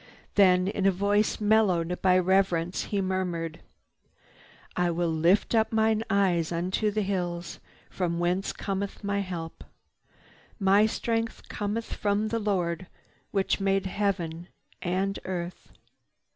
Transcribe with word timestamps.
Then 0.33 0.67
in 0.67 0.87
a 0.87 0.91
voice 0.91 1.39
mellowed 1.39 2.01
by 2.01 2.17
reverence, 2.17 2.85
he 2.85 3.01
murmured: 3.01 3.59
"'I 4.75 4.89
will 4.89 5.11
lift 5.13 5.53
up 5.53 5.71
mine 5.71 6.03
eyes 6.09 6.51
unto 6.51 6.89
the 6.89 7.03
hills 7.03 7.59
From 7.87 8.17
whence 8.17 8.51
cometh 8.51 9.03
my 9.03 9.19
help. 9.19 9.63
My 10.59 10.87
strength 10.87 11.47
cometh 11.49 11.93
from 11.93 12.29
the 12.29 12.39
Lord 12.39 12.87
Which 13.29 13.59
made 13.59 13.85
heaven 13.85 14.47
and 14.81 15.19
earth. 15.23 15.71